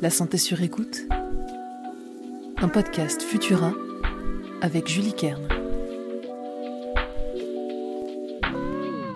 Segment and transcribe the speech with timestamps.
[0.00, 1.08] La santé sur écoute.
[2.58, 3.72] Un podcast Futura
[4.62, 5.48] avec Julie Kern.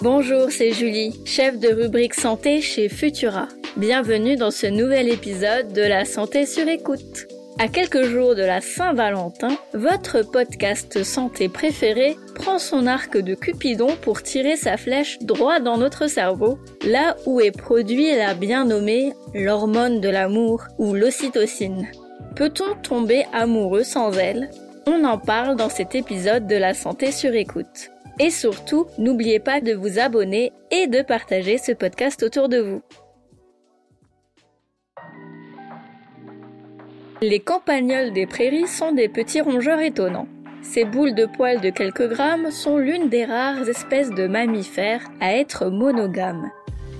[0.01, 3.47] Bonjour, c'est Julie, chef de rubrique santé chez Futura.
[3.77, 7.32] Bienvenue dans ce nouvel épisode de La santé sur écoute.
[7.59, 13.89] À quelques jours de la Saint-Valentin, votre podcast santé préféré prend son arc de Cupidon
[14.01, 19.13] pour tirer sa flèche droit dans notre cerveau, là où est produit la bien nommée
[19.35, 21.89] l'hormone de l'amour ou l'ocytocine.
[22.35, 24.51] Peut-on tomber amoureux sans elle?
[24.87, 27.91] On en parle dans cet épisode de la santé sur écoute.
[28.19, 32.83] Et surtout, n'oubliez pas de vous abonner et de partager ce podcast autour de vous.
[37.23, 40.27] Les campagnols des prairies sont des petits rongeurs étonnants.
[40.61, 45.37] Ces boules de poils de quelques grammes sont l'une des rares espèces de mammifères à
[45.37, 46.51] être monogames.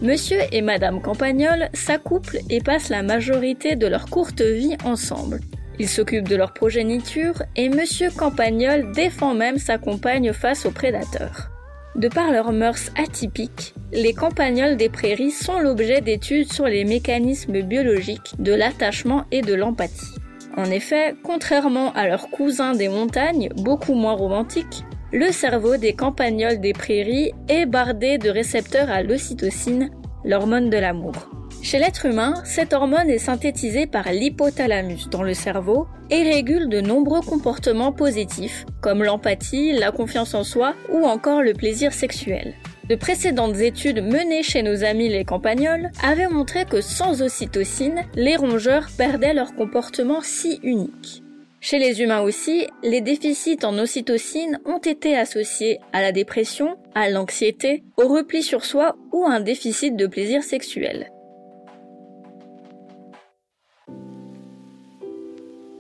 [0.01, 5.41] Monsieur et Madame Campagnol s'accouplent et passent la majorité de leur courte vie ensemble.
[5.81, 11.53] Ils s'occupent de leur progéniture et Monsieur Campagnol défend même sa compagne face aux prédateurs.
[11.95, 17.61] De par leurs mœurs atypiques, les campagnols des prairies sont l'objet d'études sur les mécanismes
[17.61, 20.22] biologiques de l'attachement et de l'empathie.
[20.57, 26.61] En effet, contrairement à leurs cousins des montagnes, beaucoup moins romantiques, le cerveau des campagnols
[26.61, 29.91] des prairies est bardé de récepteurs à l'ocytocine,
[30.25, 31.15] l'hormone de l'amour.
[31.63, 36.81] Chez l'être humain, cette hormone est synthétisée par l'hypothalamus dans le cerveau et régule de
[36.81, 42.55] nombreux comportements positifs, comme l'empathie, la confiance en soi ou encore le plaisir sexuel.
[42.93, 48.37] De précédentes études menées chez nos amis les campagnols avaient montré que sans ocytocine, les
[48.37, 51.23] rongeurs perdaient leur comportement si unique.
[51.63, 57.09] Chez les humains aussi, les déficits en ocytocine ont été associés à la dépression, à
[57.09, 61.11] l'anxiété, au repli sur soi ou à un déficit de plaisir sexuel.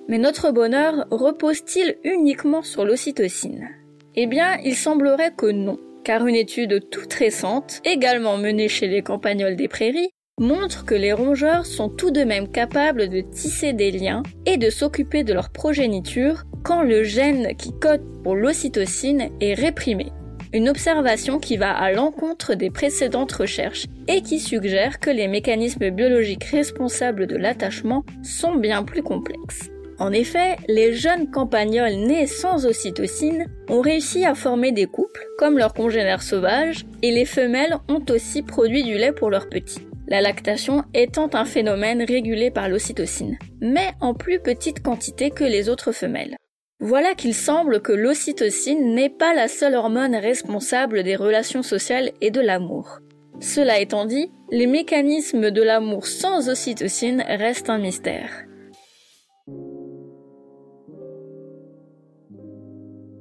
[0.08, 3.68] Mais notre bonheur repose-t-il uniquement sur l'ocytocine?
[4.14, 9.02] Eh bien, il semblerait que non, car une étude toute récente, également menée chez les
[9.02, 13.90] campagnols des prairies, montre que les rongeurs sont tout de même capables de tisser des
[13.90, 19.54] liens et de s'occuper de leur progéniture quand le gène qui code pour l'ocytocine est
[19.54, 20.06] réprimé.
[20.54, 25.90] Une observation qui va à l'encontre des précédentes recherches et qui suggère que les mécanismes
[25.90, 29.70] biologiques responsables de l'attachement sont bien plus complexes.
[30.02, 35.58] En effet, les jeunes campagnols nés sans ocytocine ont réussi à former des couples, comme
[35.58, 39.86] leurs congénères sauvages, et les femelles ont aussi produit du lait pour leurs petits.
[40.08, 45.68] La lactation étant un phénomène régulé par l'ocytocine, mais en plus petite quantité que les
[45.68, 46.34] autres femelles.
[46.80, 52.32] Voilà qu'il semble que l'ocytocine n'est pas la seule hormone responsable des relations sociales et
[52.32, 52.98] de l'amour.
[53.38, 58.46] Cela étant dit, les mécanismes de l'amour sans ocytocine restent un mystère.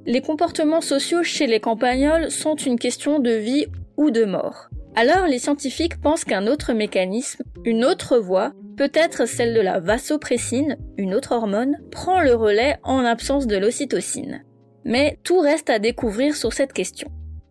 [0.06, 3.68] Les comportements sociaux chez les campagnols sont une question de vie
[3.98, 4.70] ou de mort.
[4.96, 10.78] Alors les scientifiques pensent qu'un autre mécanisme, une autre voie, peut-être celle de la vasopressine,
[10.98, 14.44] une autre hormone, prend le relais en absence de l'ocytocine.
[14.86, 17.10] Mais tout reste à découvrir sur cette question.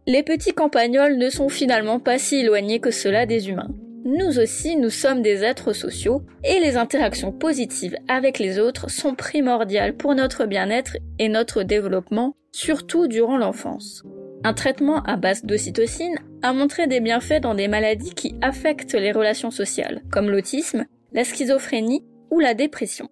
[0.09, 3.71] Les petits campagnols ne sont finalement pas si éloignés que cela des humains.
[4.05, 9.15] Nous aussi, nous sommes des êtres sociaux et les interactions positives avec les autres sont
[9.15, 14.03] primordiales pour notre bien-être et notre développement, surtout durant l'enfance.
[14.43, 19.13] Un traitement à base d'ocytocine a montré des bienfaits dans des maladies qui affectent les
[19.13, 23.09] relations sociales, comme l'autisme, la schizophrénie ou la dépression.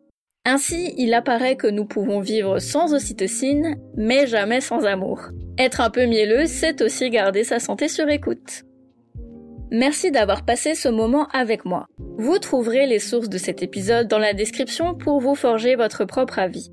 [0.47, 5.21] Ainsi, il apparaît que nous pouvons vivre sans ocytocine, mais jamais sans amour.
[5.59, 8.65] Être un peu mielleux, c'est aussi garder sa santé sur écoute.
[9.71, 11.87] Merci d'avoir passé ce moment avec moi.
[12.17, 16.39] Vous trouverez les sources de cet épisode dans la description pour vous forger votre propre
[16.39, 16.71] avis.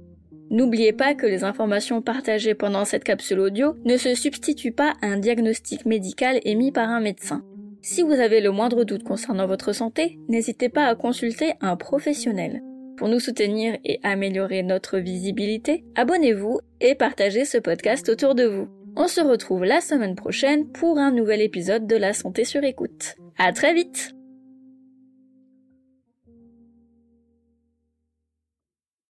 [0.50, 5.08] N'oubliez pas que les informations partagées pendant cette capsule audio ne se substituent pas à
[5.08, 7.44] un diagnostic médical émis par un médecin.
[7.82, 12.62] Si vous avez le moindre doute concernant votre santé, n'hésitez pas à consulter un professionnel.
[12.98, 18.70] Pour nous soutenir et améliorer notre visibilité, abonnez-vous et partagez ce podcast autour de vous.
[18.98, 23.16] On se retrouve la semaine prochaine pour un nouvel épisode de La Santé sur écoute.
[23.38, 24.15] À très vite!